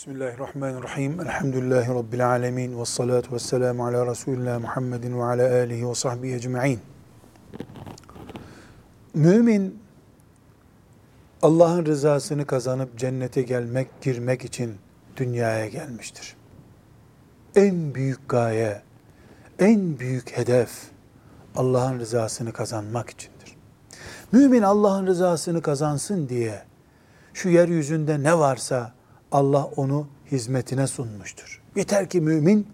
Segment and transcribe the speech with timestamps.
[0.00, 1.20] Bismillahirrahmanirrahim.
[1.20, 2.80] Elhamdülillahi Rabbil alemin.
[2.80, 6.80] Ve salatu ve selamu ala Resulullah Muhammedin ve ala alihi ve sahbihi ecma'in.
[9.14, 9.78] Mümin,
[11.42, 14.76] Allah'ın rızasını kazanıp cennete gelmek, girmek için
[15.16, 16.36] dünyaya gelmiştir.
[17.56, 18.82] En büyük gaye,
[19.58, 20.70] en büyük hedef
[21.56, 23.56] Allah'ın rızasını kazanmak içindir.
[24.32, 26.62] Mümin Allah'ın rızasını kazansın diye
[27.34, 28.99] şu yeryüzünde ne varsa
[29.32, 31.62] Allah onu hizmetine sunmuştur.
[31.76, 32.66] Yeter ki mümin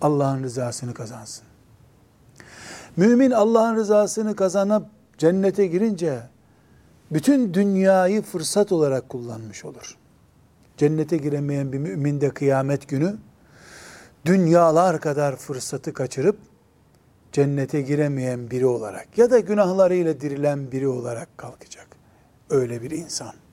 [0.00, 1.44] Allah'ın rızasını kazansın.
[2.96, 4.86] Mümin Allah'ın rızasını kazanıp
[5.18, 6.22] cennete girince
[7.10, 9.96] bütün dünyayı fırsat olarak kullanmış olur.
[10.76, 13.16] Cennete giremeyen bir mümin de kıyamet günü
[14.24, 16.38] dünyalar kadar fırsatı kaçırıp
[17.32, 21.86] cennete giremeyen biri olarak ya da günahlarıyla dirilen biri olarak kalkacak.
[22.50, 23.43] Öyle bir insan.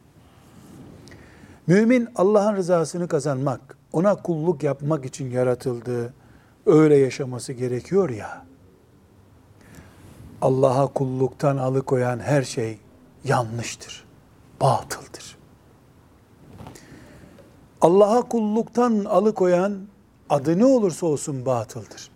[1.71, 6.13] Mümin Allah'ın rızasını kazanmak, ona kulluk yapmak için yaratıldığı,
[6.65, 8.45] öyle yaşaması gerekiyor ya.
[10.41, 12.79] Allah'a kulluktan alıkoyan her şey
[13.23, 14.05] yanlıştır,
[14.61, 15.37] batıldır.
[17.81, 19.77] Allah'a kulluktan alıkoyan
[20.29, 22.11] adı ne olursa olsun batıldır.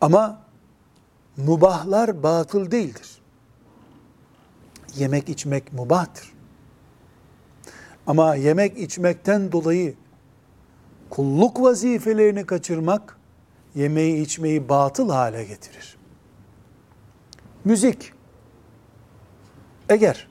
[0.00, 0.40] Ama
[1.36, 3.18] mubahlar batıl değildir.
[4.96, 6.41] Yemek içmek mubahtır.
[8.06, 9.94] Ama yemek içmekten dolayı
[11.10, 13.18] kulluk vazifelerini kaçırmak
[13.74, 15.96] yemeği içmeyi batıl hale getirir.
[17.64, 18.12] Müzik
[19.88, 20.28] eğer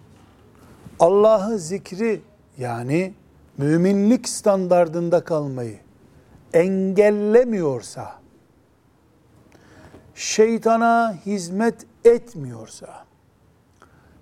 [1.00, 2.22] Allah'ı zikri
[2.58, 3.13] yani
[3.58, 5.80] müminlik standardında kalmayı
[6.53, 8.22] engellemiyorsa,
[10.16, 13.06] şeytana hizmet etmiyorsa,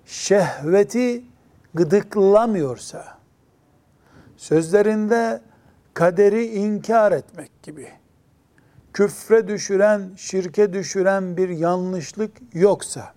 [0.06, 1.24] şehveti
[1.74, 3.19] gıdıklamıyorsa,
[4.40, 5.40] sözlerinde
[5.94, 7.88] kaderi inkar etmek gibi,
[8.92, 13.12] küfre düşüren, şirke düşüren bir yanlışlık yoksa,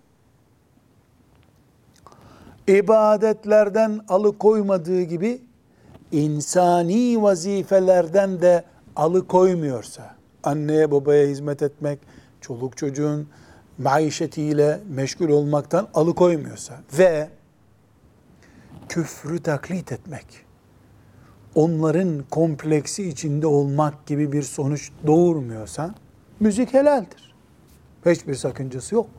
[2.68, 5.42] ibadetlerden alıkoymadığı gibi,
[6.12, 8.64] insani vazifelerden de
[8.96, 12.00] alıkoymuyorsa, anneye babaya hizmet etmek,
[12.42, 13.30] çoluk çocuğun
[13.78, 16.80] maişetiyle meşgul olmaktan alıkoymuyorsa.
[16.98, 17.30] Ve
[18.90, 20.43] küfrü taklit etmek,
[21.56, 25.96] onların kompleksi içinde olmak gibi bir sonuç doğurmuyorsa
[26.40, 27.36] müzik helaldir.
[28.06, 29.10] Hiçbir sakıncası yok.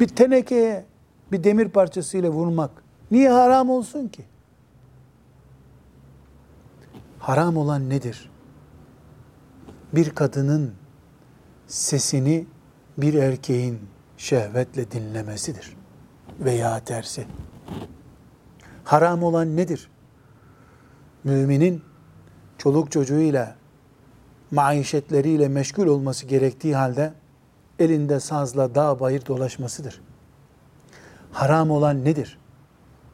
[0.00, 0.84] Bir tenekeye
[1.32, 2.70] bir demir parçasıyla vurmak
[3.10, 4.24] niye haram olsun ki?
[7.18, 8.30] Haram olan nedir?
[9.92, 10.72] Bir kadının
[11.66, 12.46] sesini
[12.98, 13.80] bir erkeğin
[14.16, 15.76] şehvetle dinlemesidir
[16.40, 17.26] veya tersi.
[18.84, 19.90] Haram olan nedir?
[21.24, 21.82] Müminin
[22.58, 23.56] çoluk çocuğuyla,
[24.50, 27.12] maişetleriyle meşgul olması gerektiği halde
[27.78, 30.00] elinde sazla dağ bayır dolaşmasıdır.
[31.32, 32.38] Haram olan nedir?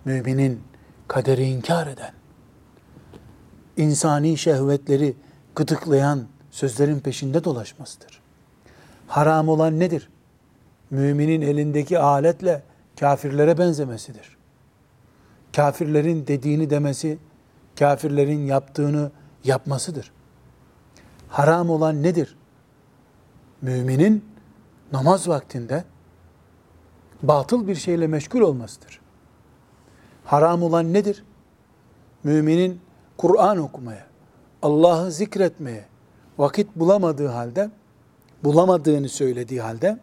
[0.05, 0.61] Müminin
[1.09, 2.13] kaderi inkar eden,
[3.77, 5.17] insani şehvetleri
[5.55, 8.21] gıdıklayan sözlerin peşinde dolaşmasıdır.
[9.07, 10.09] Haram olan nedir?
[10.91, 12.63] Müminin elindeki aletle
[13.01, 14.37] kafirlere benzemesidir.
[15.57, 17.19] Kafirlerin dediğini demesi,
[17.79, 19.11] kafirlerin yaptığını
[19.45, 20.13] yapmasıdır.
[21.29, 22.37] Haram olan nedir?
[23.63, 24.25] Müminin
[24.93, 25.85] namaz vaktinde
[27.23, 29.01] batıl bir şeyle meşgul olmasıdır.
[30.25, 31.25] Haram olan nedir?
[32.25, 32.81] Müminin
[33.17, 34.07] Kur'an okumaya,
[34.63, 35.85] Allah'ı zikretmeye
[36.39, 37.71] vakit bulamadığı halde,
[38.45, 39.99] bulamadığını söylediği halde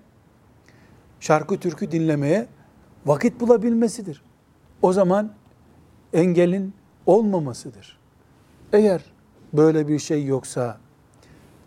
[1.20, 2.48] şarkı türkü dinlemeye
[3.06, 4.24] vakit bulabilmesidir.
[4.82, 5.32] O zaman
[6.14, 6.74] engelin
[7.06, 7.98] olmamasıdır.
[8.74, 9.02] Eğer
[9.54, 10.78] böyle bir şey yoksa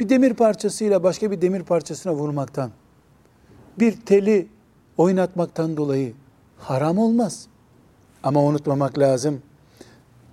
[0.01, 2.71] bir demir parçasıyla başka bir demir parçasına vurmaktan,
[3.79, 4.49] bir teli
[4.97, 6.15] oynatmaktan dolayı
[6.59, 7.47] haram olmaz.
[8.23, 9.43] Ama unutmamak lazım.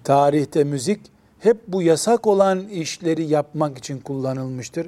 [0.03, 1.01] Tarihte müzik
[1.39, 4.87] hep bu yasak olan işleri yapmak için kullanılmıştır.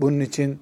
[0.00, 0.58] Bunun için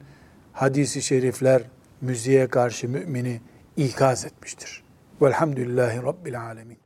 [0.52, 1.62] hadisi şerifler
[2.00, 3.40] müziğe karşı mümini
[3.76, 4.82] ikaz etmiştir.
[5.22, 6.78] Velhamdülillahi Rabbil Alemin.